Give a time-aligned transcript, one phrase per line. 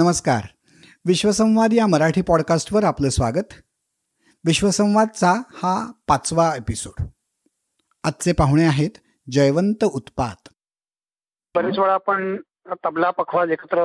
[0.00, 0.40] नमस्कार.
[1.06, 3.54] विश्वसंवाद या मराठी पॉडकास्टवर आपलं स्वागत.
[4.46, 7.02] विश्वसंवादचा हा पाचवा एपिसोड
[8.04, 8.90] आजचे पाहुणे आहेत
[9.30, 10.48] जयवंत उत्पात.
[11.54, 12.36] बरेच वेळा आपण
[12.84, 13.78] तबला पखवाज एकत्र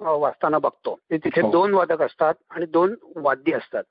[0.00, 0.98] वाचताना बघतो.
[1.12, 1.50] तिथे हो.
[1.50, 3.84] दोन वादक असतात आणि दोन वाद्य असतात.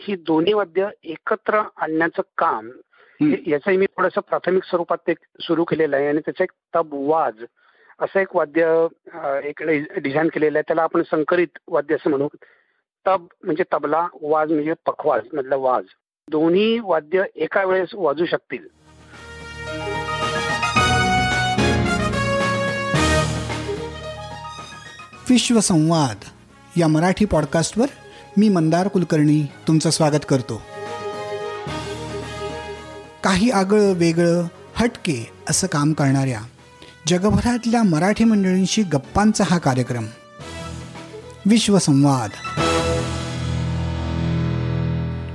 [0.00, 2.70] ही दोन्ही वाद्य एकत्र आणण्याचं काम
[3.46, 7.34] याचंही मी थोडस प्राथमिक स्वरूपात ते सुरू केलेलं आहे आणि त्याचं एक तब वाज
[8.02, 8.86] असं एक वाद्य
[9.44, 9.62] एक
[9.98, 10.62] डिझाईन केलेलं आहे.
[10.66, 12.28] त्याला आपण संकरित वाद्य असं म्हणू.
[13.06, 15.84] तब म्हणजे तबला वाज म्हणजे पखवाज मधला वाज.
[16.28, 18.66] दोन्ही वाद्य एका वेळेस वाजू शकतील.
[25.30, 26.24] विश्वसंवाद
[26.76, 27.86] या मराठी पॉडकास्टवर
[28.38, 30.60] मी मंदार कुलकर्णी तुमचं स्वागत करतो.
[33.24, 34.42] काही आगळं वेगळं
[34.76, 35.18] हटके
[35.50, 36.40] असं काम करणाऱ्या
[37.06, 40.06] जगभरातल्या मराठी मंडळींशी गप्पांचा हा कार्यक्रम.
[41.46, 42.30] विश्वसंवाद.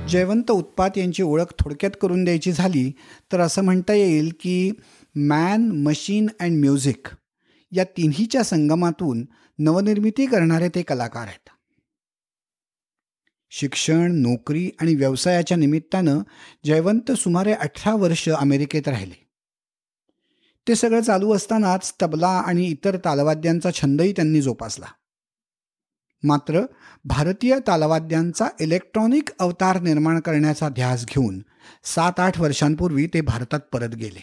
[0.08, 2.92] जयवंत उत्पात यांची ओळख थोडक्यात करून द्यायची झाली
[3.32, 4.72] तर असं म्हणता येईल की
[5.14, 7.08] मॅन मशीन अँड म्युझिक
[7.72, 9.26] या तिन्हीच्या संगमातून
[9.58, 11.48] नवनिर्मिती करणारे ते कलाकार आहेत.
[13.50, 16.18] शिक्षण नोकरी आणि व्यवसायाच्या निमित्तानं
[16.66, 19.21] जयवंत सुमारे अठरा वर्ष अमेरिकेत राहिले.
[20.66, 24.86] ते सगळं चालू असतानाच तबला आणि इतर तालवाद्यांचा छंदही त्यांनी जोपासला.
[26.22, 26.60] मात्र
[27.04, 31.40] भारतीय तालवाद्यांचा इलेक्ट्रॉनिक अवतार निर्माण करण्याचा ध्यास घेऊन
[31.84, 34.20] सात आठ वर्षांपूर्वी ते भारतात परत गेले.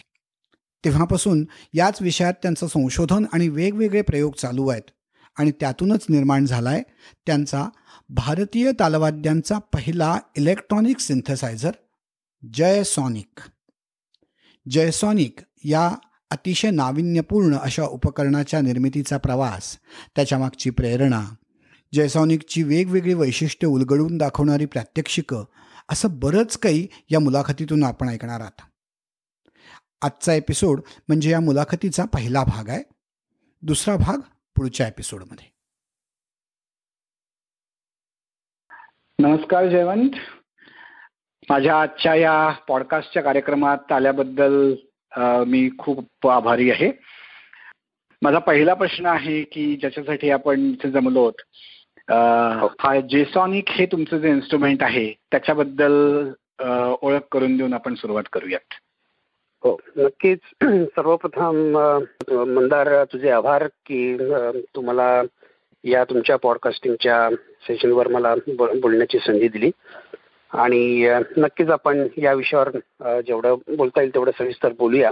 [0.84, 4.90] तेव्हापासून याच विषयात त्यांचं संशोधन आणि वेगवेगळे प्रयोग चालू आहेत
[5.36, 6.82] आणि त्यातूनच निर्माण झालाय
[7.26, 7.68] त्यांचा
[8.08, 11.70] भारतीय तालवाद्यांचा पहिला इलेक्ट्रॉनिक सिंथसायझर
[12.42, 13.40] जयसॉनिक
[14.66, 15.90] जयसॉनिक या
[16.30, 19.78] अतिशय नाविन्यपूर्ण अशा उपकरणाच्या निर्मितीचा प्रवास
[20.16, 21.34] त्याच्यामागची प्रेरणा
[21.94, 25.44] जयसॉनिकची वेगवेगळी वैशिष्ट्ये उलगडून दाखवणारी प्रात्यक्षिकं
[25.90, 28.62] असं बरंच काही या मुलाखतीतून आपण ऐकणार आहात.
[30.02, 32.82] आजचा एपिसोड म्हणजे या मुलाखतीचा पहिला भाग आहे.
[33.62, 34.18] दुसरा भाग
[34.56, 35.52] पुढच्या एपिसोडमध्ये.
[39.18, 40.10] नमस्कार जयवंत.
[41.50, 44.74] माझ्या आजच्या या पॉडकास्टच्या कार्यक्रमात आल्याबद्दल
[45.18, 46.92] मी खूप आभारी आहे.
[48.22, 51.32] माझा पहिला प्रश्न आहे की ज्याच्यासाठी आपण इथे जमलो आहोत
[52.08, 52.14] अ,
[52.80, 53.00] हा.
[53.00, 56.28] जेसॉनिक हे तुमचं जे इन्स्ट्रुमेंट आहे त्याच्याबद्दल
[57.02, 58.74] ओळख करून देऊन आपण सुरुवात करूयात.
[59.64, 60.38] हो नक्कीच.
[60.64, 61.52] सर्वप्रथम
[62.30, 64.16] मंदार तुझे आभार की
[64.74, 65.22] तुम्हाला
[65.84, 69.70] या तुमच्या पॉडकास्टिंगच्या सेशनवर मला बोल- बोलण्याची संधी दिली.
[70.52, 75.10] आणि नक्कीच आपण या विषयावर जेवढं बोलता येईल तेवढं सविस्तर बोलूया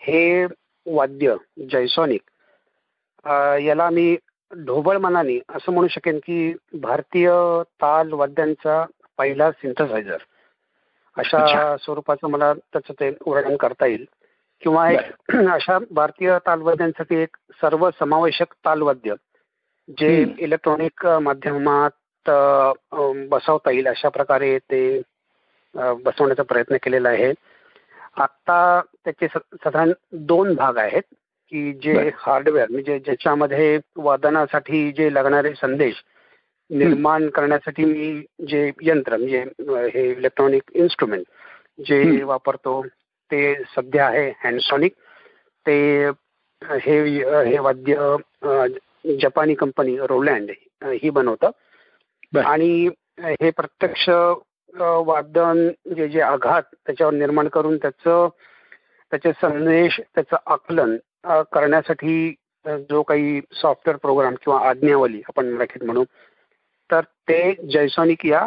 [0.00, 0.44] हे
[0.86, 1.34] वाद्य
[1.72, 2.20] जयसॉनिक
[3.60, 4.16] याला मी
[4.50, 7.30] ढोबळ मनाने असं म्हणू शकेन की भारतीय
[7.82, 8.84] ताल वाद्यांचा
[9.18, 10.16] पहिला सिंथसायझर
[11.16, 11.76] अशा.
[11.76, 14.04] स्वरूपाचं मला त्याचं ते वर्णन करता येईल
[14.62, 19.14] किंवा एक अशा भारतीय तालवाद्यांसाठी एक सर्वसमावेशक तालवाद्य
[19.88, 20.34] जे.
[20.38, 21.90] इलेक्ट्रॉनिक माध्यमात
[22.28, 25.00] बसवता येईल अशा प्रकारे ते
[25.74, 27.32] बसवण्याचा प्रयत्न केलेला आहे
[28.22, 31.02] आता त्याचे साधारण दोन भाग आहेत
[31.52, 32.10] की जे.
[32.16, 36.02] हार्डवेअर म्हणजे ज्याच्यामध्ये वादनासाठी जे लागणारे संदेश
[36.70, 39.44] निर्माण करण्यासाठी मी जे यंत्र म्हणजे
[39.94, 41.24] हे इलेक्ट्रॉनिक इन्स्ट्रुमेंट
[41.86, 42.22] जे.
[42.22, 42.80] वापरतो
[43.30, 44.92] ते सध्या आहे हँडसॉनिक
[45.66, 46.08] ते
[46.62, 46.98] हे
[47.48, 48.16] हे वाद्य
[49.20, 50.50] जपानी कंपनी रोलँड
[51.02, 51.50] ही बनवतं.
[52.40, 52.88] आणि
[53.18, 54.08] हे प्रत्यक्ष
[54.80, 58.28] वादन जे जे आघात त्याच्यावर निर्माण करून त्याचं
[59.10, 60.96] त्याचे संदेश त्याचं आकलन
[61.52, 62.34] करण्यासाठी
[62.66, 66.04] जो काही सॉफ्टवेअर प्रोग्राम किंवा आज्ञावली आपण मराठीत म्हणू
[66.90, 68.46] तर ते जयसॉनिक या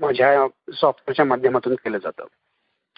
[0.00, 2.24] माझ्या सॉफ्टवेअरच्या माध्यमातून केलं जातं.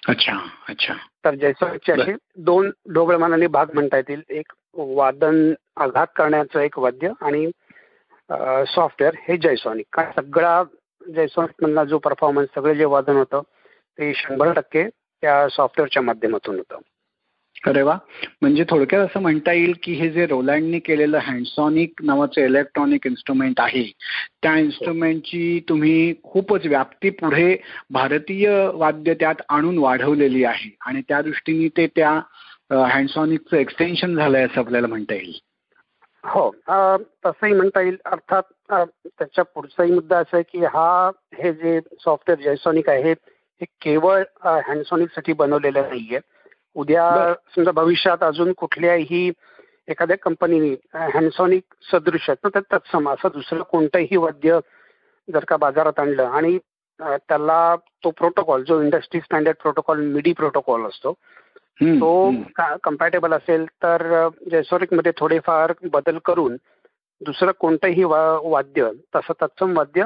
[0.09, 0.33] अच्छा
[0.69, 0.95] अच्छा.
[1.25, 4.23] तर जयसॉनिकचे असे दोन ढोबळमानाने भाग म्हणता येतील.
[4.29, 7.51] एक वादन आघात करण्याचं एक वाद्य आणि
[8.67, 10.63] सॉफ्टवेअर हे जयसॉनिक कारण सगळा
[11.15, 13.41] जयसॉनिक मधला जो परफॉर्मन्स सगळं जे वादन होतं
[13.99, 16.79] ते शंभर टक्के त्या सॉफ्टवेअरच्या माध्यमातून होतं.
[17.67, 17.97] अरे वा!
[18.43, 23.83] म्हणजे थोडक्यात असं म्हणता येईल की हे जे रोलँडनी केलेलं हँडसॉनिक नावाचं इलेक्ट्रॉनिक इन्स्ट्रुमेंट आहे
[24.43, 27.57] त्या इन्स्ट्रुमेंटची तुम्ही खूपच व्याप्ती पुढे
[27.91, 30.71] भारतीय वाद्य त्यात आणून वाढवलेली आहे.
[30.87, 32.21] आणि त्या दृष्टीने ते त्या
[32.87, 35.39] हँडसॉनिकचं एक्सटेन्शन झालंय असं आपल्याला म्हणता येईल.
[36.25, 36.51] हो
[37.25, 42.89] तसंही म्हणता येईल अर्थात त्याच्या पुढचाही मुद्दा असा आहे की हा हे जे सॉफ्टवेअर जयसॉनिक
[42.89, 46.19] आहे हे केवळ हँडसॉनिकसाठी बनवलेलं नाहीये
[46.75, 47.35] उद्या.
[47.57, 49.31] समजा भविष्यात अजून कुठल्याही
[49.89, 51.63] एखाद्या कंपनीने हॅन्सॉनिक
[51.93, 54.59] सदृश तर तत्सम असं दुसरं कोणतंही वाद्य
[55.29, 56.59] जर का बाजारात आणलं आणि
[57.01, 61.15] त्याला तो प्रोटोकॉल जो industry standard protocol MIDI protocol असतो
[61.83, 62.35] तो
[62.85, 66.57] कम्पॅटेबल असेल तर जयसोरिकमध्ये थोडेफार बदल करून
[67.21, 70.03] दुसरं कोणतंही वाद्य तसं तत्सम वाद्य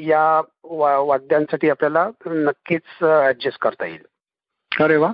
[0.00, 4.06] या वाद्यांसाठी आपल्याला नक्कीच ऍडजस्ट करता येईल.
[4.80, 5.12] अरे वा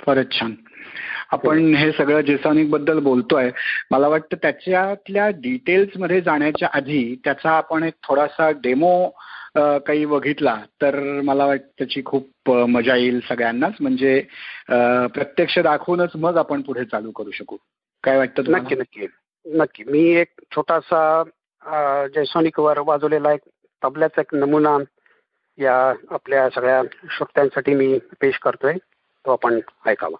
[0.00, 0.54] फारच छान.
[1.32, 1.92] आपण हे.
[1.92, 3.50] सगळं जेसॉनिकबद्दल बोलतोय.
[3.90, 9.10] मला वाटतं त्याच्यातल्या डिटेल्समध्ये जाण्याच्या आधी त्याचा आपण एक थोडासा डेमो
[9.56, 13.74] काही बघितला तर मला वाटतं त्याची खूप मजा येईल सगळ्यांनाच.
[13.80, 14.20] म्हणजे
[15.14, 17.56] प्रत्यक्ष दाखवूनच मग आपण पुढे चालू करू शकू.
[18.04, 19.06] काय वाटतं नक्की नक्की.
[19.46, 19.84] नक्की.
[19.84, 23.40] मी एक छोटासा जयसॉनिक वर वाजवलेला एक
[23.82, 24.76] तबल्याचा एक नमुना
[25.58, 28.74] या आपल्या सगळ्या श्रोत्यांसाठी मी पेश करतोय.
[29.24, 30.16] तो आपण ऐकावा.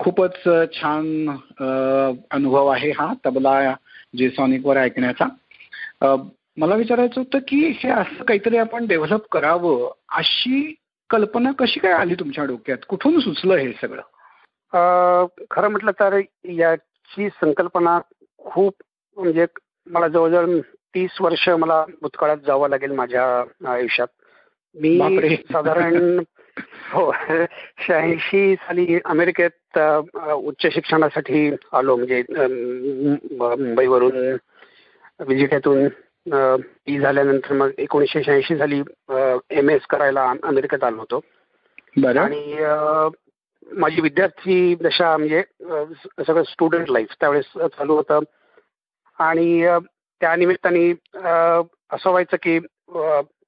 [0.00, 0.42] खूपच
[0.74, 1.28] छान
[2.30, 3.74] अनुभव आहे हा तबला
[4.16, 5.26] जेसॉनिकवर ऐकण्याचा.
[6.56, 10.74] मला विचारायचं होतं की हे असं काहीतरी आपण डेव्हलप करावं अशी
[11.10, 12.78] कल्पना कशी काय आली तुमच्या डोक्यात?
[12.88, 15.26] कुठून सुचलं हे सगळं?
[15.50, 17.98] खरं म्हटलं तर याची संकल्पना
[18.44, 18.74] खूप
[19.16, 19.46] म्हणजे
[19.86, 20.58] मला जवळजवळ
[20.94, 23.24] तीस वर्ष मला भूतकाळात जावं लागेल माझ्या
[23.72, 24.08] आयुष्यात.
[24.76, 26.18] मी साधारण
[26.92, 27.12] हो.
[27.86, 29.78] शहाऐंशी साली अमेरिकेत
[30.32, 32.22] उच्च शिक्षणासाठी आलो म्हणजे
[33.36, 34.36] मुंबईवरून
[35.20, 35.88] विजिटेतून
[36.86, 38.82] ई झाल्यानंतर मग एकोणीसशे शहाऐंशी साली
[39.50, 41.20] एम एस करायला अमेरिकेत आलो होतो.
[42.20, 42.56] आणि
[43.72, 45.42] माझी विद्यार्थी दशा म्हणजे
[46.26, 48.20] सगळं स्टुडंट लाईफ त्यावेळेस चालू होतं.
[49.18, 49.66] आणि
[50.20, 50.90] त्या निमित्ताने
[51.90, 52.58] असं व्हायचं की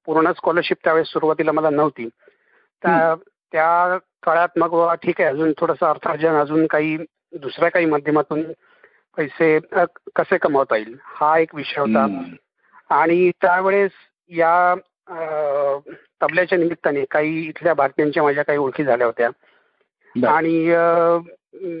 [0.05, 2.09] पूर्ण स्कॉलरशिप त्यावेळेस सुरुवातीला मला नव्हती.
[2.83, 3.15] त्या
[3.51, 6.97] त्या काळात मग ठीक आहे अजून थोडंसं अर्थार्जन अजून काही
[7.33, 8.43] दुसऱ्या काही माध्यमातून
[9.17, 9.59] पैसे
[10.15, 12.05] कसे कमावता येईल हा एक विषय होता.
[12.89, 13.91] आणि त्यावेळेस
[14.29, 14.75] या
[16.21, 19.29] तबल्याच्या निमित्ताने काही इथल्या भारतीयांच्या माझ्या काही ओळखी झाल्या होत्या.
[20.29, 20.75] आणि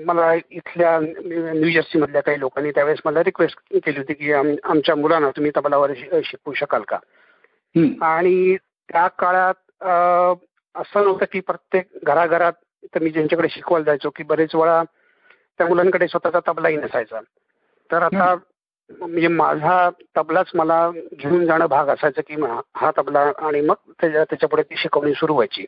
[0.05, 4.95] मला इथल्या न्यू जर्सी मधल्या काही लोकांनी त्यावेळेस मला रिक्वेस्ट केली होती की आम- आमच्या
[4.95, 5.91] मुलांना तुम्ही तबलावर
[6.23, 6.97] शिकवू शकाल का.
[8.01, 8.55] आणि
[8.91, 9.83] त्या काळात
[10.75, 12.53] असं नव्हतं की प्रत्येक घराघरात
[12.93, 14.81] तर मी ज्यांच्याकडे शिकवायला जायचो की बरेच वेळा
[15.59, 17.19] त्या मुलांकडे स्वतःचा तबलाही नसायचा
[17.89, 18.33] तर आता
[18.89, 24.23] म्हणजे माझा तबलाच मला घेऊन जाणं भाग असायचं की हा- हा तबला आणि मग त्याच्या
[24.23, 25.65] त्याच्यापुढे ती शिकवणी सुरू व्हायची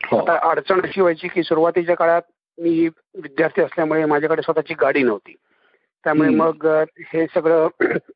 [0.00, 0.18] हो.
[0.18, 2.22] आता अडचण अशी व्हायची की सुरुवातीच्या काळात
[2.58, 5.34] मी विद्यार्थी असल्यामुळे माझ्याकडे स्वतःची गाडी नव्हती
[6.04, 6.28] त्यामुळे.
[6.30, 6.66] मग
[7.12, 7.68] हे सगळं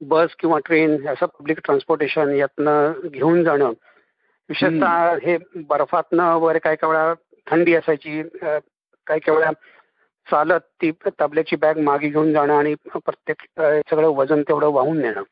[0.00, 3.72] बस किंवा ट्रेन असं पब्लिक ट्रान्सपोर्टेशन यातनं घेऊन जाणं
[4.50, 7.14] विशेषतः हे बर्फातनं वगैरे काही काही वेळा
[7.50, 9.50] थंडी असायची काही काही वेळा
[10.30, 10.90] चालत ती
[11.20, 13.42] तबल्याची बॅग मागे घेऊन जाणं आणि प्रत्येक
[13.90, 15.22] सगळं वजन तेवढं वाहून नेणं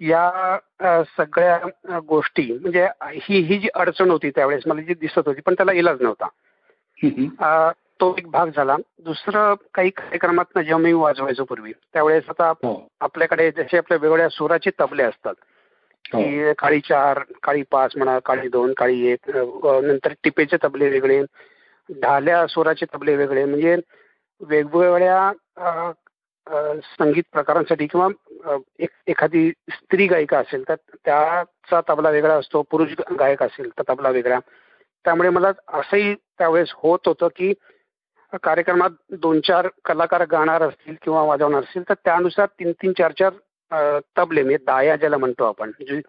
[0.00, 0.58] या
[1.16, 5.72] सगळ्या गोष्टी म्हणजे ही ही जी अडचण होती त्यावेळेस मला जी दिसत होती पण त्याला
[5.72, 12.48] इलाज नव्हता तो एक भाग झाला दुसरं काही कार्यक्रमात जेव्हा मी वाजवायचो पूर्वी त्यावेळेस आता
[12.48, 12.88] हो.
[13.00, 15.34] आपल्याकडे जसे आपल्या वेगवेगळ्या सुराचे तबले असतात.
[16.12, 16.20] हो.
[16.22, 19.30] की काळी चार काळी पाच म्हणा काळी दोन काळी एक
[19.84, 21.22] नंतर टिपेचे तबले वेगळे
[21.88, 23.76] ढाल्या सुराचे तबले वेगळे म्हणजे
[24.40, 25.30] वेगवेगळ्या
[26.98, 28.08] संगीत प्रकारांसाठी किंवा
[28.78, 30.74] एक एखादी स्त्री गायिका असेल तर
[31.04, 34.38] त्याचा तबला वेगळा असतो पुरुष गायक असेल तर तबला वेगळा.
[35.04, 37.52] त्यामुळे मला असंही त्यावेळेस होत होतं की
[38.42, 43.30] कार्यक्रमात दोन चार कलाकार गाणार असतील किंवा वाजवणार असतील तर त्यानुसार तीन तीन चार चार
[44.16, 46.00] तबले म्हणजे दाया ज्याला म्हणतो आपण जे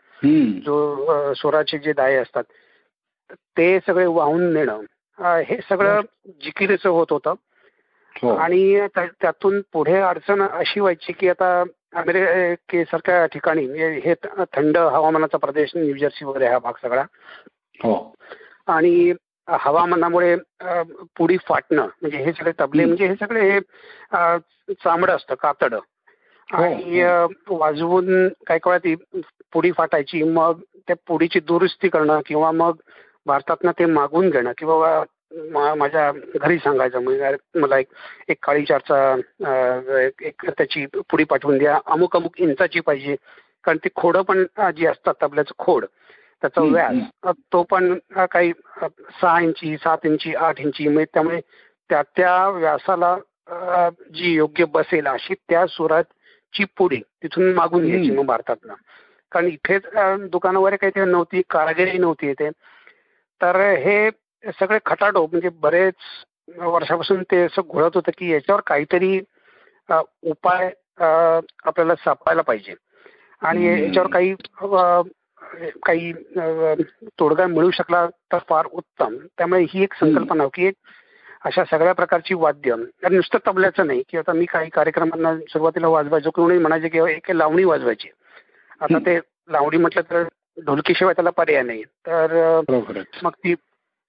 [1.36, 2.44] स्वराचे जे दाये असतात
[3.58, 4.82] ते सगळे वाहून नेणं
[5.48, 6.02] हे सगळं
[6.42, 7.34] जिकिरीचं होत होतं
[8.16, 8.36] हो.
[8.36, 11.64] आणि त्या- त्यातून पुढे अडचण अशी व्हायची की आता
[11.94, 14.14] अमेरिकेसारख्या ठिकाणी म्हणजे हे
[14.54, 17.04] थंड हवामानाचा प्रदेश न्यूजर्सी वगैरे हा भाग सगळा
[17.80, 17.94] हो.
[18.68, 19.14] आणि
[19.48, 20.36] हवामानामुळे
[21.18, 22.86] पुडी फाटणं म्हणजे हे सगळे तबले.
[22.86, 23.60] म्हणजे हे सगळे हे
[24.74, 25.80] चामडं असतं कातड हो,
[26.54, 28.96] आणि अ, वाजवून काही काळात ती
[29.54, 32.76] पुडी फाटायची मग त्या पुडीची दुरुस्ती करणं किंवा मग
[33.26, 35.04] भारतातनं ते मागून घेणं किंवा
[35.52, 37.00] मा- माझ्या घरी सांगायचं.
[37.00, 37.88] म्हणजे मला एक
[38.28, 39.16] एक काळी चारचा
[40.22, 41.80] एक त्याची पुडी पाठवून द्या.
[41.86, 43.16] अमुक अमुक इंचाची पाहिजे.
[43.64, 44.44] कारण ती खोडं पण
[44.78, 45.86] जी असतात तबल्याचं खोड
[46.42, 46.62] त्याचा.
[47.24, 48.52] अ, तो पण काही
[49.22, 51.40] सहा इंची सात इंची आठ इंची म्हणजे त्यामुळे
[51.90, 53.18] त्या त्या व्यासाला
[54.14, 55.66] जी योग्य बसेल अशी त्या
[56.54, 58.12] सुराची पुडी तिथून मागून घ्यायची.
[58.12, 58.74] मग भारतातनं.
[59.32, 62.50] कारण इथेच वगैरे काही ते नव्हती कारागिरी नव्हती इथे.
[63.42, 64.10] तर हे
[64.60, 69.20] सगळे खटाटो म्हणजे बरेच वर्षापासून ते असं घोळत होतं की याच्यावर काहीतरी
[70.24, 70.72] उपाय
[71.64, 72.74] आपल्याला सापडायला पाहिजे.
[73.42, 73.66] आणि.
[73.86, 74.34] याच्यावर काही
[75.84, 76.12] काही
[77.20, 79.16] तोडगा मिळू शकला तर फार उत्तम.
[79.38, 80.76] त्यामुळे ही एक संकल्पना की एक
[81.46, 82.76] अशा सगळ्या प्रकारची वाद्य
[83.12, 87.64] नुसतं तबल्याचं नाही की आता मी काही कार्यक्रमांना सुरुवातीला वाजवायचो कोणी म्हणायचे की एक लावणी
[87.64, 88.10] वाजवायची
[88.82, 88.98] आता.
[89.00, 89.18] ते
[89.52, 90.24] लावणी म्हटलं तर
[90.58, 92.62] ढोलकीशिवाय त्याला पर्याय नाही तर.
[93.24, 93.54] मग ती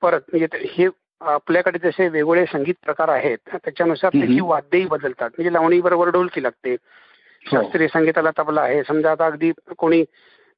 [0.03, 0.89] परत म्हणजे हे
[1.21, 4.11] आपल्याकडे जसे वेगवेगळे संगीत प्रकार आहेत त्याच्यानुसार.
[4.13, 6.77] त्याची वाद्यही बदलतात म्हणजे लावणी बरोबर ढोलकी लागते हो.
[7.53, 10.03] शास्त्रीय संगीताला तबला आहे समजा आता अगदी कोणी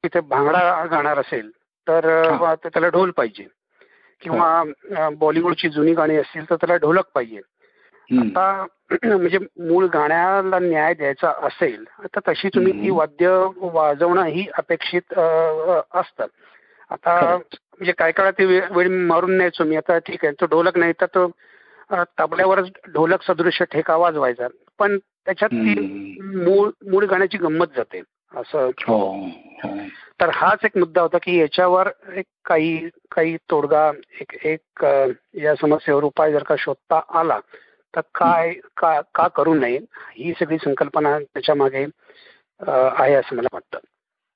[0.04, 1.50] तिथे भांगडा गाणार असेल
[1.86, 2.08] तर
[2.64, 3.46] त्याला ढोल पाहिजे
[4.22, 7.40] किंवा बॉलिवूडची जुनी गाणी असतील तर त्याला ढोलक पाहिजे.
[8.10, 8.66] आता
[9.04, 12.90] म्हणजे मूळ गाण्याला न्याय द्यायचा असेल तर तशी तुम्ही ती.
[12.90, 16.26] वाद्य वाजवणं ही अपेक्षित अ, अ, असतं
[16.90, 17.36] आता.
[17.36, 21.06] म्हणजे काय काळात ते वेळ मारून न्यायचो मी आता ठीक आहे तो ढोलक नाही तर
[21.06, 21.30] तो
[22.18, 24.46] तबल्यावरच ढोलक सदृश्य ठेका वाजवायचा
[24.78, 25.80] पण त्याच्यात ती.
[26.20, 28.00] मूळ मूळ गाण्याची गंमत जाते
[28.36, 28.98] असं हो.
[29.64, 29.76] हो.
[30.20, 34.84] तर हाच एक मुद्दा होता की याच्यावर एक काही काही तोडगा एक एक
[35.34, 37.38] या समस्येवर उपाय जर का शोधता आला
[37.96, 39.78] तर काय का का करू नये
[40.14, 41.86] ही सगळी संकल्पना त्याच्यामागे
[42.68, 43.78] आहे असं मला वाटतं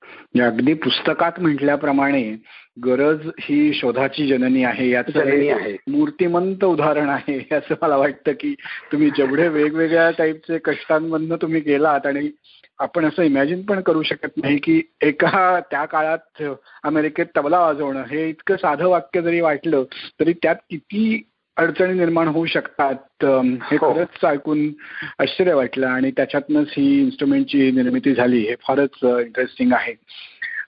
[0.07, 2.21] म्हणजे अगदी पुस्तकात म्हटल्याप्रमाणे
[2.85, 5.75] गरज ही शोधाची जननी आहे याचं जननी एक आहे.
[5.87, 8.53] मूर्तिमंत उदाहरण आहे असं मला वाटतं की
[8.91, 12.29] तुम्ही जेवढे वेगवेगळ्या टाईपचे कष्टांमधनं तुम्ही गेलात आणि
[12.79, 16.43] आपण असं इमॅजिन पण करू शकत नाही की एका त्या काळात
[16.83, 19.83] अमेरिकेत तबला वाजवणं हे इतकं साधं वाक्य जरी वाटलं
[20.19, 21.21] तरी त्यात किती
[21.57, 23.25] अडचणी निर्माण होऊ शकतात.
[23.63, 23.93] हे हो.
[23.93, 24.59] खरंच ऐकून
[25.19, 28.39] आश्चर्य वाटलं आणि त्याच्यातनंच ही इन्स्ट्रुमेंटची निर्मिती झाली.
[28.39, 29.93] हे फारच इंटरेस्टिंग आहे.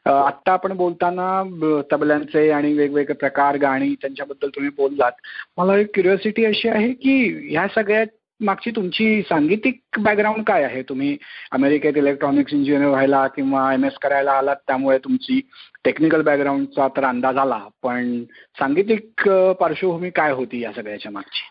[0.06, 1.44] आत्ता आपण बोलताना
[1.92, 5.12] तबल्यांचे आणि वेगवेगळे प्रकार गाणी त्यांच्याबद्दल तुम्ही बोललात.
[5.58, 8.08] मला एक क्युरिओसिटी अशी आहे की ह्या सगळ्यात
[8.40, 10.82] मागची तुमची सांगीतिक बॅकग्राऊंड काय आहे?
[10.90, 11.18] तुम्ही
[11.52, 15.40] अमेरिकेत इलेक्ट्रॉनिक्स इंजिनियर व्हायला किंवा एम एस करायला आलात त्यामुळे तुमची
[15.86, 17.60] टेक्निकल बॅकग्राऊंडचा तर अंदाज आला.
[17.84, 18.24] पण
[18.60, 19.30] सांगीतिक
[19.60, 21.42] पार्श्वभूमी काय होती या सगळ्याच्या मागची?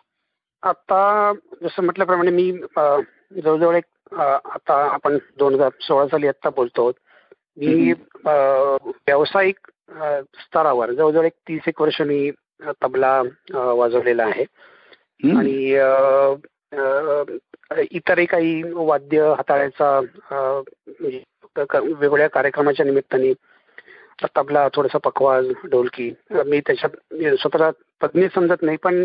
[0.62, 6.90] आता जसं म्हटल्याप्रमाणे मी जवळजवळ एक आता आपण दोन हजार सोळा साली आता बोलतो
[7.56, 7.92] मी
[8.24, 9.70] व्यावसायिक
[10.40, 12.30] स्तरावर जवळजवळ एक तीस एक वर्ष मी
[12.82, 13.20] तबला
[13.52, 14.44] वाजवलेला आहे.
[15.36, 15.74] आणि
[17.90, 21.22] इतरही काही वाद्य हाताळायचा म्हणजे
[21.58, 23.32] वेगवेगळ्या कार्यक्रमाच्या निमित्ताने
[24.36, 26.12] तबला थोडासा पखवाज ढोलकी
[26.46, 27.70] मी त्याच्यात स्वतःला
[28.00, 29.04] पत्नी समजत नाही पण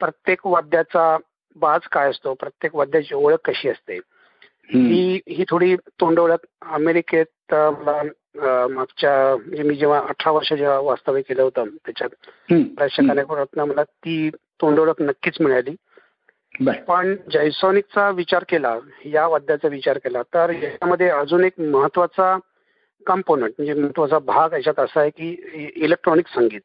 [0.00, 1.16] प्रत्येक वाद्याचा
[1.56, 2.34] बाज काय असतो?
[2.34, 3.96] प्रत्येक वाद्याची ओळख कशी असते?
[4.74, 8.02] ही ही थोडी तोंडओळख अमेरिकेत मला
[8.66, 12.08] मागच्या म्हणजे मी जेव्हा अठरा वर्ष जेव्हा वास्तव्य केलं होतं त्याच्यात
[13.08, 15.74] कार्यक्रमात मला ती तोंडओळख नक्कीच मिळाली.
[16.60, 18.74] पण जयसॉनिकचा विचार केला
[19.04, 22.36] या वाद्याचा विचार केला तर याच्यामध्ये अजून एक महत्त्वाचा
[23.06, 25.30] कंपोनंट म्हणजे महत्त्वाचा भाग याच्यात असा आहे की
[25.76, 26.60] इलेक्ट्रॉनिक संगीत.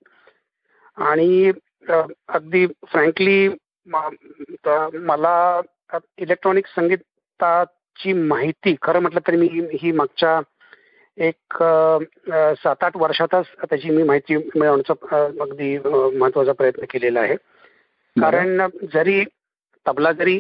[0.97, 1.51] आणि
[1.89, 3.47] अगदी फ्रँकली
[3.87, 5.61] मला
[6.17, 10.39] इलेक्ट्रॉनिक संगीताची माहिती खरं म्हटलं तरी मी ही मागच्या
[11.17, 11.63] एक
[12.63, 15.77] सात आठ वर्षातच त्याची मी माहिती मिळवण्याचा अगदी
[16.19, 17.35] महत्त्वाचा प्रयत्न केलेला आहे.
[18.15, 18.61] कारण
[18.93, 19.23] जरी
[19.87, 20.37] तबला जरी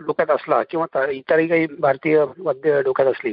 [0.00, 3.32] डोक्यात असला किंवा इतरही काही भारतीय वाद्य डोक्यात असली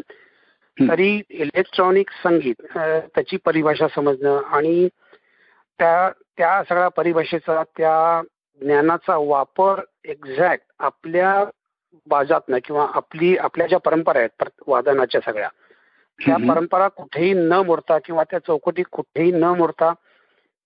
[0.77, 4.87] तरी इलेक्ट्रॉनिक संगीत त्याची परिभाषा समजणं आणि
[5.79, 8.21] त्या त्या सगळ्या परिभाषेचा त्या
[8.61, 11.45] ज्ञानाचा वापर एक्झॅक्ट आपल्या
[12.07, 15.49] बाजातनं किंवा आपली आपल्या ज्या परंपरा आहेत वादनाच्या सगळ्या
[16.19, 19.93] त्या परंपरा कुठेही न मोडता किंवा त्या चौकटी कुठेही न मोडता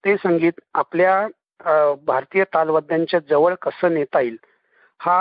[0.04, 1.28] ते संगीत आपल्या
[2.06, 4.38] भारतीय तालवाद्यांच्या जवळ कसं नेता येईल
[5.02, 5.20] हा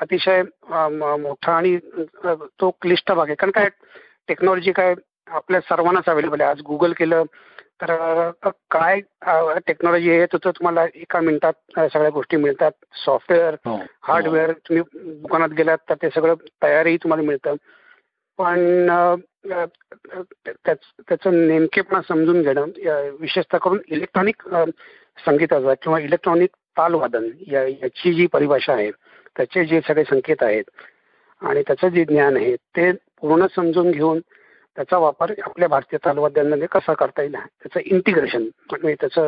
[0.00, 1.76] अतिशय मोठा आणि
[2.60, 3.34] तो क्लिष्ट भाग आहे.
[3.34, 3.68] कारण काय
[4.28, 4.94] टेक्नॉलॉजी काय
[5.28, 6.50] आपल्या सर्वांनाच अवेलेबल आहे.
[6.50, 7.22] आज गुगल केलं
[7.82, 9.00] तर काय
[9.66, 12.72] टेक्नॉलॉजी आहे तर तुम्हाला एका मिनिटात सगळ्या गोष्टी मिळतात.
[13.04, 13.54] सॉफ्टवेअर
[14.08, 14.82] हार्डवेअर तुम्ही
[15.20, 17.54] दुकानात गेलात तर ते सगळं तयारही तुम्हाला मिळतं.
[18.38, 18.86] पण
[20.66, 24.42] त्याचं नेमकेपणा समजून घेणं विशेषतः करून इलेक्ट्रॉनिक
[25.26, 28.90] संगीताचा किंवा इलेक्ट्रॉनिक तालवादन या याची जी परिभाषा आहे
[29.36, 30.64] त्याचे जे सगळे संकेत आहेत
[31.42, 34.20] आणि त्याचं जे ज्ञान आहे ते पूर्ण समजून घेऊन
[34.76, 39.26] त्याचा वापर आपल्या भारतीय तालवाद्यांमध्ये कसा करता येईल त्याचं इंटिग्रेशन म्हणजे त्याचं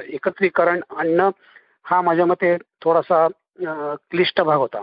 [0.00, 1.30] एकत्रीकरण आणणं
[1.84, 3.26] हा माझ्या मते थोडासा
[4.10, 4.82] क्लिष्ट भाग होता.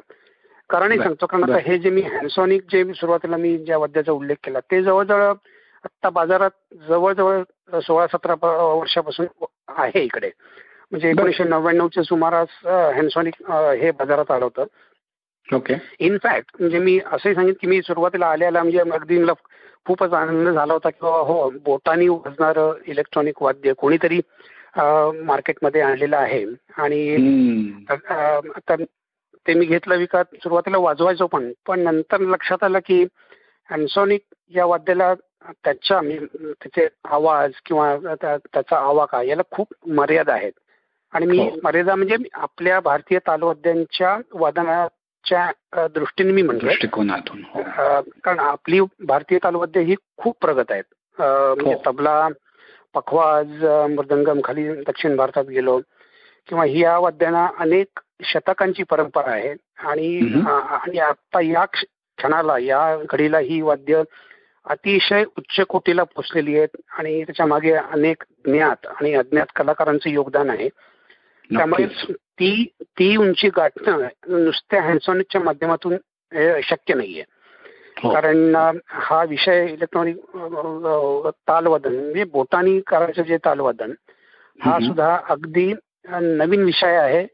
[0.70, 4.60] कारणही सांगतो कारण आता हे जे मी हॅन्सॉनिक जे सुरुवातीला मी ज्या वाद्याचा उल्लेख केला
[4.60, 5.22] ते जवळजवळ
[5.86, 6.52] आत्ता बाजारात
[6.88, 7.44] जवळजवळ
[7.80, 8.34] सोळा सतरा
[8.74, 9.26] वर्षापासून
[9.68, 10.30] आहे इकडे.
[10.94, 12.48] म्हणजे एकोणीसशे नव्याण्णवच्या सुमारास
[12.96, 14.66] हॅन्सॉनिक हे बाजारात आलं होतं.
[15.50, 15.76] ओके.
[16.00, 19.34] इनफॅक्ट म्हणजे मी असंही सांगितलं की मी सुरुवातीला आल्याला म्हणजे अगदी मला
[19.86, 24.20] खूपच आनंद झाला होता की हो बोटानी वाजणारं इलेक्ट्रॉनिक वाद्य कोणीतरी
[24.78, 26.46] मार्केटमध्ये आणलेलं आहे.
[26.78, 27.02] आणि
[28.56, 28.76] आता
[29.46, 33.04] ते मी घेतलं विकत सुरुवातीला वाजवायचो पण पण नंतर लक्षात आलं की
[33.70, 34.22] हॅन्सॉनिक
[34.56, 35.14] या वाद्याला
[35.64, 40.52] त्याच्या त्याचे आवाज किंवा त्याचा आवाका याला खूप मर्यादा आहेत.
[41.14, 47.42] आणि मी मर्यादा म्हणजे आपल्या भारतीय तालवाद्यांच्या वादनाच्या दृष्टीने मी म्हणतो दृष्टिकोनातून
[48.24, 50.84] कारण आपली भारतीय तालवाद्य ही खूप प्रगत आहेत.
[51.18, 52.28] म्हणजे तबला
[52.96, 55.80] पखवाज मृदंगम खाली दक्षिण भारतात गेलो
[56.50, 59.54] किंवा या वाद्यांना अनेक शतकांची परंपरा आहे.
[59.80, 64.02] आणि आणि आता या क्षणाला या घडीला ही वाद्य
[64.66, 66.78] अतिशय उच्च कोटीला पोचलेली आहेत.
[66.98, 70.70] आणि त्याच्यामागे अनेक ज्ञात आणि अज्ञात कलाकारांचं योगदान आहे.
[71.50, 71.86] त्यामुळे
[72.40, 72.66] ती
[73.00, 74.08] ती उंची गाठणं
[74.44, 75.96] नुसत्या हॅन्सॉनिकच्या माध्यमातून
[76.64, 77.24] शक्य नाहीये.
[78.04, 78.56] कारण
[78.88, 80.18] हा विषय इलेक्ट्रॉनिक
[81.48, 83.92] तालवादन म्हणजे बोटानी करायचं जे तालवादन
[84.60, 85.74] हा सुद्धा अगदी
[86.12, 87.26] नवीन विषय आहे.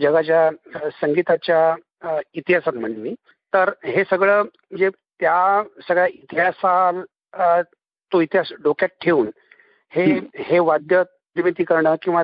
[0.00, 3.14] जगाच्या संगीताच्या इतिहासात म्हणजे मी.
[3.52, 4.88] तर हे सगळं म्हणजे
[5.20, 7.02] त्या सगळ्या इतिहासा
[8.12, 9.30] तो इतिहास डोक्यात ठेवून
[9.92, 10.04] हे
[10.38, 11.02] हे वाद्य
[11.36, 12.22] निर्मिती करणं किंवा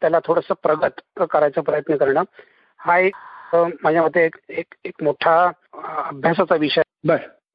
[0.00, 2.22] त्याला थोडस प्रगत करायचा प्रयत्न करणं
[2.78, 3.16] हा एक
[3.82, 5.50] माझ्या मते एक एक एक मोठा
[5.84, 6.82] अभ्यासाचा विषय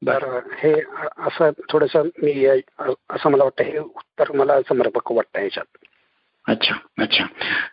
[0.01, 0.73] बर हे
[1.17, 5.77] असं थोडस मी असं मला वाटतं हे उत्तर मला समर्पक वाटतं याच्यात.
[6.47, 7.25] अच्छा अच्छा.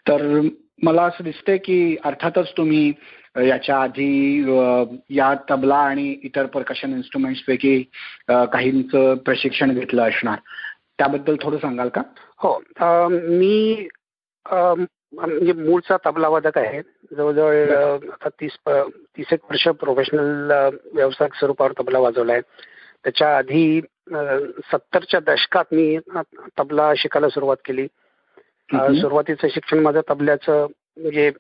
[0.09, 0.40] तर
[0.83, 2.92] मला असं दिसतंय की अर्थातच तुम्ही
[3.37, 4.40] याच्या आधी
[5.11, 7.83] या तबला आणि इतर परकशन इन्स्ट्रुमेंट्स पैकी
[8.29, 10.38] काहींचं प्रशिक्षण घेतलं असणार.
[10.99, 12.03] त्याबद्दल थोडं सांगाल का?
[12.40, 12.59] हो
[13.11, 13.88] मी
[15.12, 16.81] म्हणजे मूळचा तबला वादक आहे.
[17.16, 17.70] जवळजवळ
[18.12, 20.51] आता तीस तीस एक वर्ष प्रोफेशनल
[20.94, 22.42] व्यावसायिक स्वरूपावर तबला वाजवला आहे.
[23.05, 23.81] त्याच्या आधी
[24.72, 25.98] सत्तरच्या दशकात मी
[26.59, 27.87] तबला शिकायला सुरुवात केली.
[29.01, 30.66] सुरुवातीचं शिक्षण माझं तबल्याचं
[30.98, 31.31] म्हणजे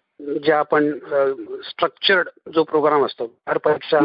[0.44, 0.90] जे आपण
[1.68, 3.98] स्ट्रक्चर्ड जो प्रोग्राम असतो हर परीक्षा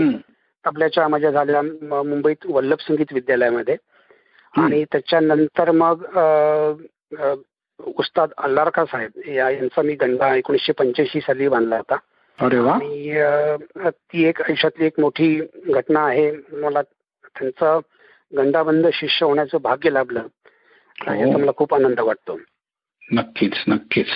[0.65, 3.75] तबल्याच्या माझ्या झाल्या मुंबईत वल्लभ संगीत विद्यालयामध्ये.
[4.57, 6.03] आणि त्याच्यानंतर मग
[7.79, 11.95] उस्ताद अल्लारका साहेब यांचा मी गंडा एकोणीसशे पंच्याऐंशी साली बांधला होता.
[12.39, 12.73] अरे वा.
[12.73, 16.31] आणि ती एक आयुष्यातली एक मोठी घटना आहे.
[16.51, 17.79] मला त्यांचा
[18.37, 20.19] गंडाबंद शिष्य होण्याचं भाग्य लाभलं.
[20.19, 21.13] हो.
[21.13, 22.39] याचा मला खूप आनंद वाटतो.
[23.11, 24.07] नक्कीच नक्कीच.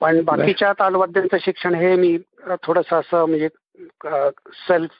[0.00, 2.18] पण बाकीच्या तालवाद्यांचं शिक्षण हे मी
[2.62, 3.48] थोडस असं म्हणजे
[4.52, 4.90] सेल्फ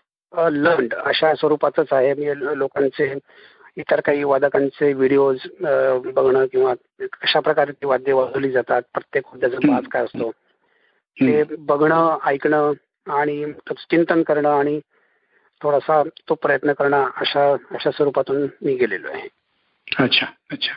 [0.50, 2.14] लर्न अशा स्वरूपाचंच आहे.
[2.14, 3.14] मी लोकांचे
[3.76, 5.46] इतर काही वादकांचे व्हिडिओज
[6.14, 6.74] बघणं किंवा
[7.12, 10.30] कशा प्रकारे ती वाद्य वाजवली जातात प्रत्येक वाद्याचा बाज काय असतो
[11.16, 12.72] ते बघणं ऐकणं
[13.10, 13.44] आणि
[13.90, 14.80] चिंतन करणं आणि
[15.60, 19.28] थोडासा तो प्रयत्न करणं अशा अशा स्वरूपातून मी गेलेलो आहे.
[19.98, 20.74] अच्छा अच्छा.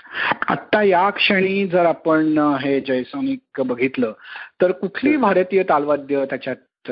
[0.54, 4.14] आता या क्षणी जर आपण हे जयसोनिक बघितलं
[4.62, 6.92] तर कुठली भारतीय तालवाद्य त्याच्यात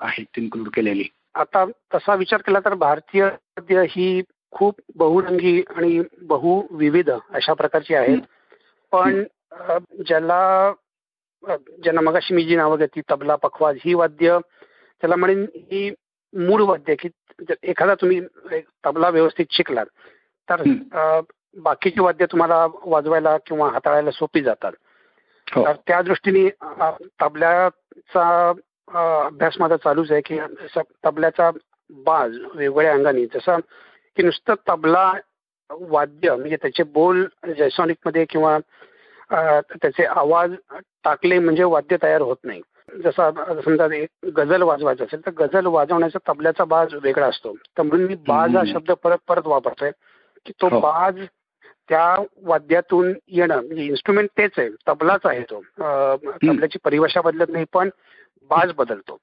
[0.00, 1.04] आहेत इन्क्लूड केलेली?
[1.34, 4.20] आता तसा विचार केला तर भारतीय वाद्य ही
[4.54, 8.16] खूप बहुरंगी आणि बहुविविध अशा प्रकारची आहे
[8.92, 9.24] पण
[10.06, 10.72] ज्याला
[11.82, 14.38] ज्यांना मगाशी मी जी नावं घेतली तबला पखवाज ही वाद्य
[15.00, 15.90] त्याला म्हणेन ही
[16.32, 17.08] मूळ वाद्य की
[17.62, 18.20] एखादा तुम्ही
[18.86, 19.86] तबला व्यवस्थित शिकलात
[20.48, 20.62] तर
[21.56, 24.72] बाकीची वाद्य तुम्हाला वाजवायला किंवा हाताळायला सोपी जातात.
[25.46, 26.48] तर त्या दृष्टीने
[27.22, 28.52] तबल्याचा
[29.26, 30.38] अभ्यास माझा चालूच आहे की
[31.04, 31.50] तबल्याचा
[31.90, 33.56] बाज वेगवेगळ्या अंगाने जसं
[34.16, 35.12] की नुसतं तबला
[35.70, 37.24] वाद्य म्हणजे त्याचे बोल
[37.58, 38.58] जयसॉनिकमध्ये किंवा
[39.30, 40.54] त्याचे आवाज
[41.04, 42.60] टाकले म्हणजे वाद्य तयार होत नाही.
[43.04, 47.54] जसं समजा एक गझल वाजवायचं असेल तर गझल वाजवण्याचा तबल्याचा बाज वेगळा असतो.
[47.54, 49.90] तर म्हणून मी बाज हा शब्द परत परत वापरतोय.
[50.46, 51.18] की तो बाज
[51.88, 55.60] त्या वाद्यातून येणं म्हणजे इन्स्ट्रुमेंट तेच आहे तबलाच आहे तो.
[55.78, 57.88] तबल्याची परिभाषा बदलत नाही पण
[58.50, 59.16] बाज बदलतो.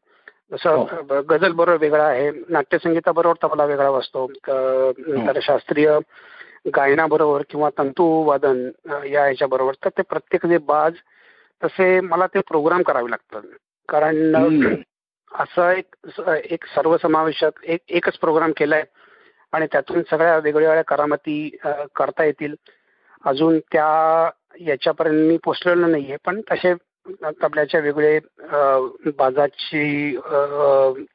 [0.51, 0.85] जसं
[1.29, 5.97] गझल बरोबर वेगळा आहे नाट्यसंगीताबरोबर तबला वेगळा वाजतो नंतर शास्त्रीय
[6.75, 8.59] गायनाबरोबर किंवा तंतू वादन
[9.05, 10.93] या ह्याच्या बरोबर तर ते प्रत्येक जे बाज
[11.61, 13.41] तसे मला ते प्रोग्राम करावे लागतात.
[13.89, 14.75] कारण
[15.31, 15.95] असं एक
[16.45, 18.83] एक सर्वसमावेशक एक एकच प्रोग्राम केलाय
[19.53, 21.57] आणि त्यातून सगळ्या वेगवेगळ्या करामती
[21.95, 22.55] करता येतील.
[23.25, 26.73] अजून त्या याच्यापर्यंत मी पोचलेलो नाहीये पण तसे
[27.41, 28.19] तबल्याच्या वेगळे
[29.17, 30.17] बाजाची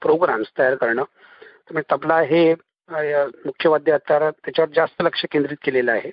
[0.03, 1.03] प्रोग्राम्स तयार करणं.
[1.03, 2.53] त्यामुळे तबला हे
[2.90, 6.11] मुख्य वाद्य आता त्याच्यावर जास्त लक्ष केंद्रित केलेलं आहे.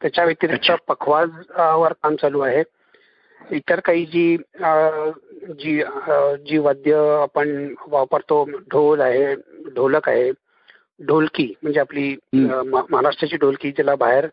[0.00, 2.62] त्याच्या व्यतिरिक्त पखवाज वर काम चालू आहे.
[3.40, 4.36] इतर काही जी
[5.60, 5.80] जी
[6.48, 9.34] जी वाद्य आपण वापरतो ढोल आहे
[9.76, 10.30] ढोलक आहे
[11.08, 14.26] ढोलकी म्हणजे आपली महाराष्ट्राची ढोलकी ज्याला बाहेर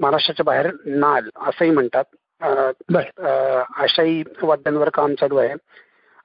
[0.00, 2.04] महाराष्ट्राच्या बाहेर नाल असंही म्हणतात.
[2.40, 5.54] आशाई वाद्यांवर काम चालू आहे.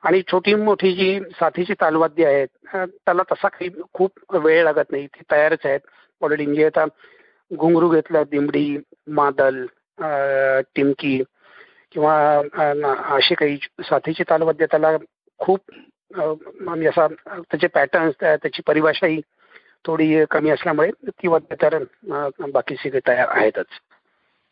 [0.03, 5.07] आणि छोटी मोठी जी साथीची तालवाद्य आहेत त्याला तसा काही खूप वेळ लागत नाही.
[5.07, 5.79] ती तयारच आहेत.
[6.21, 6.85] ऑलरेडी म्हणजे आता
[7.51, 9.65] घुंगरू घेतलं दिमडी मादल
[10.75, 11.21] टिमकी
[11.91, 12.15] किंवा
[13.15, 14.95] अशी काही साथीची तालवाद्य त्याला
[15.39, 15.59] खूप
[16.15, 19.21] म्हणजे असा त्याचे पॅटर्न्स त्याची परिभाषाही
[19.85, 21.83] थोडी कमी असल्यामुळे ती वाद्य तर
[22.51, 23.65] बाकीची तयार आहेतच.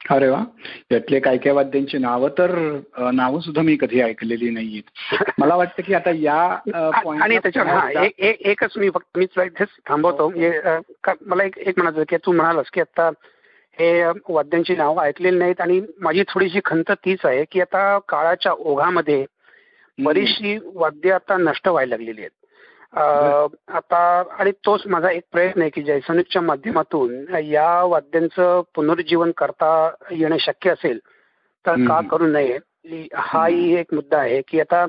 [0.09, 0.43] अरे वा.
[0.91, 2.79] यातले काय काय वाद्यांची नावं तर
[3.13, 4.83] नावं सुद्धा मी कधी ऐकलेली नाहीयेत.
[5.39, 6.41] मला वाटतं की आता या
[7.21, 9.29] आणि त्याच्यावर हा एकच मी फक्त मीच
[9.87, 10.29] थांबवतो.
[11.21, 13.09] मला एक एक म्हणायचं की तू म्हणालास की आता
[13.79, 19.25] हे वाद्यांची नावं ऐकलेली नाहीत आणि माझी थोडीशी खंत तीच आहे की आता काळाच्या ओघामध्ये
[19.99, 22.40] बरीचशी वाद्य आता नष्ट व्हायला लागलेली आहेत.
[22.93, 23.99] आता
[24.39, 29.71] आणि तोच माझा एक प्रयत्न आहे की जयसोनिकच्या माध्यमातून या वाद्यांचं पुनरुज्जीवन करता
[30.11, 30.99] येणं शक्य असेल
[31.65, 32.57] तर का करू नये?
[33.15, 34.85] हाही एक मुद्दा आहे की आता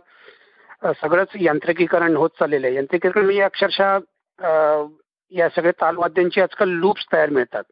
[1.02, 2.76] सगळंच यांत्रिकीकरण होत चाललेलं आहे.
[2.76, 3.98] यांत्रिकीकरण म्हणजे अक्षरशः
[5.32, 7.62] या सगळ्या तालवाद्यांची आजकाल लूप्स तयार मिळतात.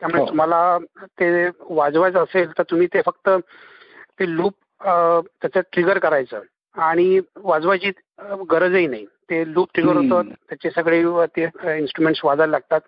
[0.00, 0.78] त्यामुळे तुम्हाला
[1.20, 3.28] ते वाजवायचं असेल तर तुम्ही ते फक्त
[4.20, 6.40] ते लूप त्याचं ट्रिगर करायचं.
[6.76, 7.90] आणि वाजवायची
[8.50, 9.06] गरजही नाही.
[9.30, 11.02] ते लूप ट्रिगर होतं त्याचे सगळे
[11.36, 11.44] ते
[11.78, 12.80] इन्स्ट्रुमेंट्स वाजायला लागतात.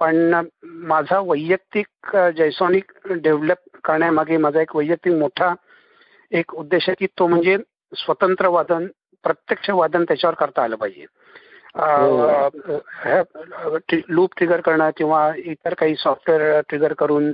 [0.00, 5.54] पण माझा वैयक्तिक जयसॉनिक डेव्हलप करण्यामागे माझा एक वैयक्तिक मोठा
[6.32, 7.56] एक उद्देश आहे की तो म्हणजे
[7.92, 8.86] स्वतंत्र वादन
[9.24, 11.04] प्रत्यक्ष वादन त्याच्यावर करता आलं पाहिजे.
[14.08, 17.32] लूप ट्रिगर करणं किंवा इतर काही सॉफ्टवेअर ट्रिगर करून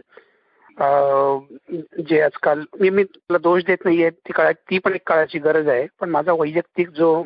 [2.08, 5.68] जे आजकाल मी मी तुला दोष देत नाहीये ती काळा ती पण एक काळाची गरज
[5.68, 5.86] आहे.
[6.00, 7.22] पण माझा वैयक्तिक जो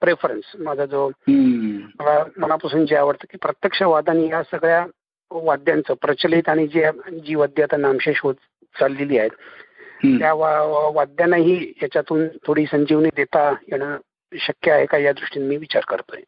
[0.00, 4.86] प्रेफरन्स माझा जो मला मनापासून जे आवडतं की प्रत्यक्ष वादन या सगळ्या
[5.30, 6.90] वाद्यांचं प्रचलित आणि जे
[7.26, 8.34] जी वाद्य आता नामशेष होत
[8.80, 9.30] चाललेली आहेत
[10.04, 10.32] त्या
[10.90, 13.96] वाद्यांनाही याच्यातून थोडी संजीवनी देता येणं
[14.38, 16.20] शक्य आहे का या दृष्टीने मी विचार करतोय.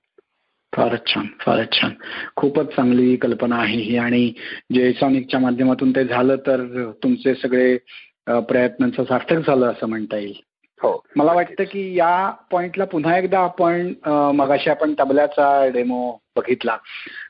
[0.76, 1.90] फारच छान फारच छान.
[2.36, 4.32] खूपच चांगली कल्पना आहे ही आणि
[4.74, 7.76] जेसॉनिकच्या माध्यमातून ते झालं तर तुमचे सगळे
[8.26, 10.40] प्रयत्नांचं सार्थक झालं असं म्हणता येईल.
[10.82, 10.92] हो.
[11.16, 13.92] मला वाटतं की या पॉइंटला पुन्हा एकदा आपण
[14.34, 16.76] मगाशी आपण तबल्याचा डेमो बघितला.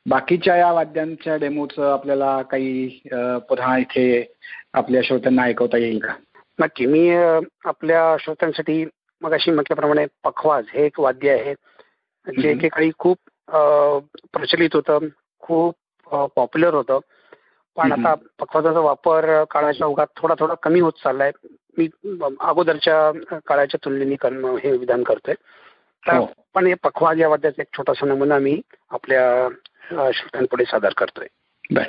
[0.08, 2.88] बाकीच्या या वाद्यांच्या डेमोचं आपल्याला काही
[3.48, 4.34] पुन्हा इथे
[4.72, 6.12] आपल्या श्रोत्यांना ऐकवता येईल का?
[6.58, 6.86] नक्की.
[6.86, 7.10] मी
[7.64, 8.84] आपल्या श्रोत्यांसाठी
[9.22, 11.54] मगाशी म्हटल्याप्रमाणे पखवाज हे एक वाद्य आहे
[12.26, 13.16] जे एकेकाळी खूप
[14.32, 15.06] प्रचलित होतं
[15.40, 16.98] खूप पॉप्युलर होतं.
[17.76, 21.30] पण आता पखवाजाचा वापर काळाच्या ओघात थोडा थोडा कमी होत चाललाय.
[21.78, 21.88] मी
[22.40, 24.14] अगोदरच्या काळाच्या तुलनेने
[24.62, 25.35] हे विधान करतोय.
[26.06, 29.48] तर पण हे पखवाज या वाद्याचा एक छोटासा नमुना मी आपल्या
[30.14, 31.26] श्रोत्यांपुढे सादर करतोय.
[31.70, 31.83] बर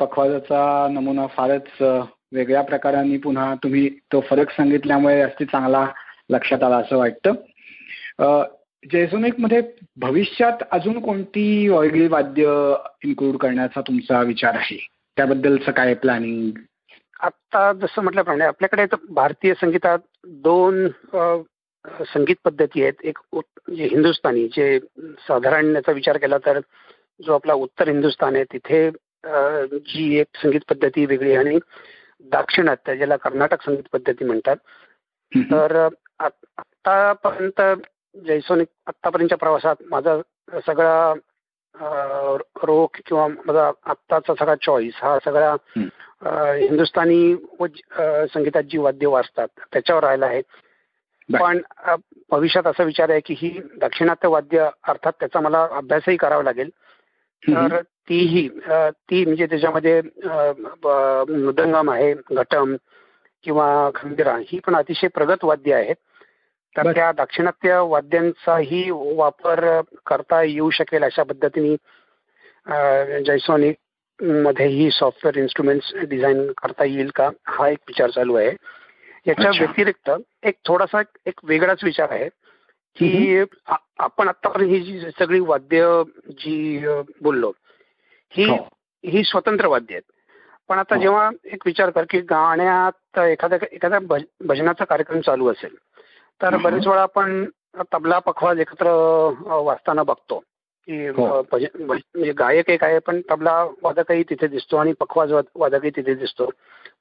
[0.00, 1.82] पखवाजाचा नमुना फारच
[2.32, 5.86] वेगळ्या प्रकाराने पुन्हा तुम्ही तो फरक सांगितल्यामुळे जास्ती चांगला
[6.30, 7.32] लक्षात आला असं वाटतं.
[8.84, 9.60] जेझोनिकमध्ये
[10.00, 12.44] भविष्यात अजून कोणती वेगळी वाद्य
[13.04, 14.78] इन्क्लूड करण्याचा तुमचा विचार आहे?
[15.16, 16.58] त्याबद्दलचं काय प्लॅनिंग
[17.20, 18.84] आता जसं म्हटल्याप्रमाणे आपल्याकडे
[19.14, 19.98] भारतीय संगीतात
[20.42, 20.86] दोन
[22.14, 22.92] संगीत पद्धती आहेत.
[23.04, 24.78] एक जे म्हणजे हिंदुस्थानी जे
[25.28, 26.58] साधारण याचा विचार केला तर
[27.20, 28.88] जो आपला उत्तर हिंदुस्थान आहे तिथे
[29.24, 31.58] जी एक संगीत पद्धती वेगळी आणि
[32.20, 34.56] दाक्षिणात्य ज्याला कर्नाटक संगीत पद्धती म्हणतात.
[35.52, 37.60] तर आतापर्यंत
[38.26, 40.20] जैसोनिक आतापर्यंतच्या प्रवासात माझा
[40.66, 41.14] सगळा
[42.62, 45.54] रोख किंवा माझा आत्ताचा सगळा चॉईस हा सगळा
[46.56, 47.36] हिंदुस्थानी
[48.34, 50.42] संगीतात जी वाद्य वाजतात त्याच्यावर राहिला आहे.
[51.28, 51.60] पण
[52.30, 56.70] भविष्यात असा विचार आहे की ही दाक्षिणात्य वाद्य अर्थात त्याचा मला अभ्यासही करावा लागेल.
[57.42, 57.80] तर
[58.10, 62.74] तीही ती म्हणजे त्याच्यामध्ये मृदंगम आहे घटम
[63.44, 65.96] किंवा खंदिरा ही पण अतिशय प्रगत वाद्य आहेत.
[66.76, 71.74] तर त्या दाक्षिणात्य वाद्यांचाही वापर करता येऊ शकेल अशा पद्धतीने
[73.26, 78.52] जैसोनिकमध्ये ही सॉफ्टवेअर इन्स्ट्रुमेंट्स डिझाईन करता येईल का हा एक विचार चालू आहे.
[79.26, 80.10] याच्या व्यतिरिक्त
[80.46, 82.28] एक थोडासा एक वेगळाच विचार आहे
[82.96, 83.38] की
[83.98, 86.02] आपण आतापर्यंत ही जी सगळी वाद्य
[86.38, 86.84] जी
[87.22, 87.52] बोललो
[88.32, 88.44] ही
[89.06, 89.24] ही.
[89.24, 90.02] स्वतंत्र वाद्य आहेत.
[90.68, 95.74] पण आता जेव्हा एक विचार कर की गाण्यात एखाद्या एखाद्या भजनाचा कार्यक्रम चालू असेल
[96.42, 97.44] तर बरेच वेळा आपण
[97.92, 98.86] तबला पखवाज एकत्र
[99.46, 100.38] वाचताना बघतो.
[100.86, 106.50] की म्हणजे गायक एक आहे पण तबला वादकही तिथे दिसतो आणि पखवाज वादकही तिथे दिसतो.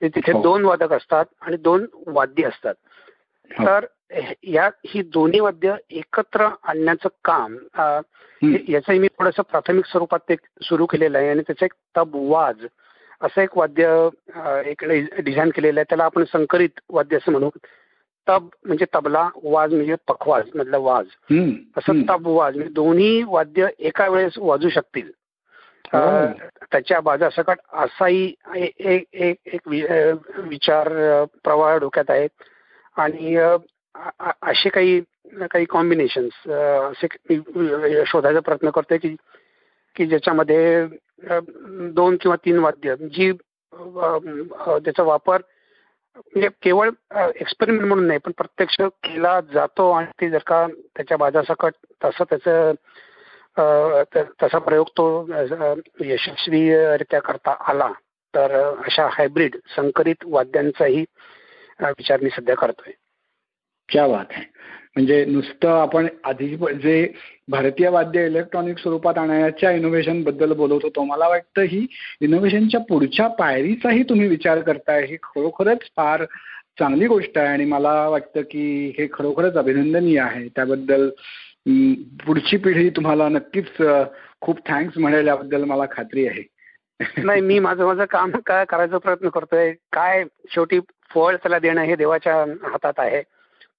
[0.02, 2.74] तिथे दोन वादक असतात आणि दोन वाद्य असतात.
[2.78, 2.89] हो.
[3.52, 3.86] तर
[4.44, 8.02] या ही दोन्ही वाद्य एकत्र आणण्याचं काम हं.
[8.44, 12.66] हे- याचंही मी थोडंसं प्राथमिक स्वरूपात ते सुरू केलेलं आहे आणि त्याचं एक तब वाज
[13.22, 14.10] असं एक वाद्य
[14.66, 14.86] एक
[15.20, 15.86] डिझाईन केलेलं आहे.
[15.90, 17.50] त्याला आपण संकरित वाद्य असं म्हणू.
[18.30, 21.06] तब म्हणजे तबला वाज म्हणजे पखवाज मधला वाज.
[21.78, 22.02] असं.
[22.02, 22.56] तब वाज.
[22.56, 25.12] म्हणजे दोन्ही वाद्य एका वेळेस वाजू शकतील.
[25.94, 26.28] हो.
[26.72, 29.68] त्याच्या बाजासकट असाही एक
[30.38, 30.90] विचार
[31.26, 32.30] प्रवाह डोक्यात आहेत
[32.98, 33.36] आणि
[34.42, 35.02] असे काही
[35.52, 37.08] काही कॉम्बिनेशन्स असे
[38.06, 39.16] शोधायचा प्रयत्न करतोय की
[39.96, 40.86] की ज्याच्यामध्ये
[41.92, 43.32] दोन किंवा तीन वाद्य जी
[43.74, 45.42] त्याचा वापर
[46.16, 46.90] म्हणजे केवळ
[47.36, 51.74] एक्सपेरिमेंट म्हणून नाही पण प्रत्यक्ष केला जातो आणि ते जर का त्याच्या बाजासकट
[52.06, 52.74] तसं त्याचं
[54.44, 55.28] तसा प्रयोग तो
[56.00, 57.92] यशस्वीरित्या करता आला
[58.36, 58.52] तर
[58.86, 61.06] अशा हायब्रिड संकरित वाद्यांचाही
[61.82, 62.92] विचार मी सध्या करतोय.
[63.90, 64.44] क्या बात आहे
[64.96, 66.48] म्हणजे नुसतं आपण आधी
[66.82, 67.08] जे
[67.48, 71.86] भारतीय वाद्य इलेक्ट्रॉनिक स्वरूपात आणण्याच्या इनोव्हेशनबद्दल बोलत होतो मला वाटतं ही
[72.22, 76.26] इनोव्हेशनच्या पुढच्या पायरीचाही तुम्ही विचार करताय ही खरोखरच फार
[76.80, 80.48] चांगली गोष्ट आहे आणि मला वाटतं की हे खरोखरच अभिनंदनीय आहे.
[80.48, 81.10] त्याबद्दल
[82.26, 83.82] पुढची पिढी तुम्हाला नक्कीच
[84.42, 86.44] खूप थँक्स म्हणेल याबद्दल मला खात्री आहे.
[87.00, 89.72] नाही मी माझं माझं काम काय करायचा प्रयत्न करतोय?
[89.94, 90.80] काय शेवटी
[91.12, 93.22] फळ त्याला देणं हे देवाच्या हातात आहे.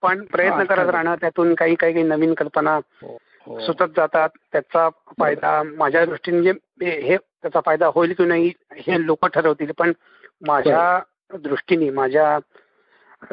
[0.02, 0.88] पण प्रयत्न हा, करत.
[0.90, 3.58] राहणं त्यातून काही काही काही नवीन कल्पना हो.
[3.60, 4.28] सुचत जातात.
[4.52, 6.52] त्याचा फायदा माझ्या दृष्टीने जे
[6.82, 9.72] हे हे त्याचा फायदा होईल की नाही हे लोक ठरवतील.
[9.78, 9.92] पण
[10.46, 11.00] माझ्या
[11.38, 12.38] दृष्टीने माझ्या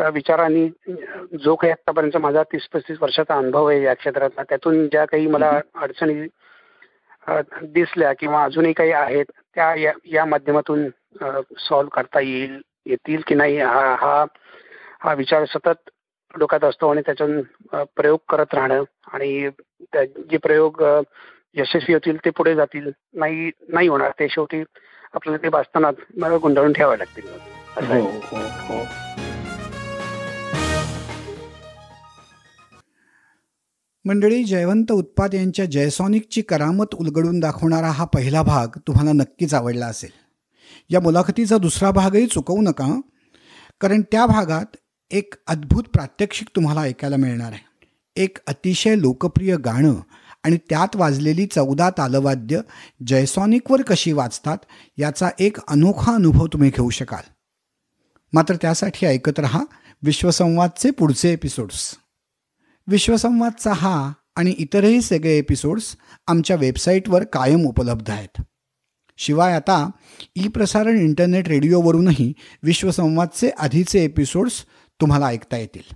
[0.09, 0.67] विचारांनी
[1.43, 5.59] जो काही आतापर्यंत माझा तीस पस्तीस वर्षाचा अनुभव आहे या क्षेत्रातला त्यातून ज्या काही मला
[5.75, 6.27] अडचणी
[7.63, 10.87] दिसल्या किंवा अजूनही काही आहेत त्या या, या माध्यमातून
[11.57, 14.25] सॉल्व्ह करता येईल येतील की नाही हा हा
[14.99, 15.89] हा विचार सतत
[16.39, 17.41] डोक्यात असतो आणि त्याच्यातून
[17.95, 19.49] प्रयोग करत राहणं आणि
[19.93, 20.83] त्या- जे प्रयोग
[21.55, 24.63] यशस्वी होतील ते पुढे जातील नाही नाही होणार ते शेवटी
[25.13, 27.27] आपल्याला ते वाचताना मला गुंडाळून ठेवावे लागतील.
[28.01, 28.83] हो, हो, हो.
[34.07, 40.09] मंडळी जयवंत उत्पाद यांच्या जयसॉनिकची करामत उलगडून दाखवणारा हा पहिला भाग तुम्हाला नक्कीच आवडला असेल.
[40.89, 43.01] या मुलाखतीचा दुसरा भागही चुकवू नका
[43.81, 44.75] कारण त्या भागात
[45.11, 47.87] एक अद्भुत प्रात्यक्षिक तुम्हाला ऐकायला मिळणार आहे.
[48.15, 49.93] एक अतिशय लोकप्रिय गाणं
[50.43, 52.61] आणि त्यात वाजलेली चौदा तालवाद्य
[53.07, 54.57] जयसॉनिकवर कशी वाजतात
[54.97, 57.29] याचा एक अनोखा अनुभव तुम्ही घेऊ शकाल.
[58.33, 59.63] मात्र त्यासाठी ऐकत रहा
[60.03, 61.97] विश्वसंवादचे पुढचे एपिसोड्स.
[62.87, 65.95] विश्वसंवादचा हा आणि इतरही सगळे एपिसोड्स
[66.27, 68.41] आमच्या वेबसाईटवर कायम उपलब्ध आहेत.
[69.17, 69.89] शिवाय आता
[70.35, 74.65] ई प्रसारण इंटरनेट रेडिओवरूनही विश्वसंवादचे आधीचे एपिसोड्स
[75.01, 75.95] तुम्हाला ऐकता येतील.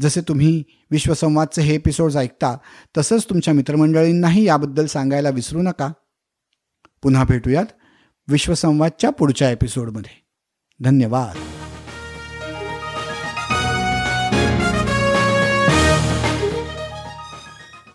[0.00, 2.56] जसे तुम्ही विश्वसंवादचे हे एपिसोड्स ऐकता
[2.98, 5.92] तसंच तुमच्या मित्रमंडळींनाही याबद्दल सांगायला विसरू नका.
[7.02, 7.66] पुन्हा भेटूयात
[8.28, 10.24] विश्वसंवादच्या पुढच्या एपिसोडमध्ये
[10.80, 11.36] धन्यवाद.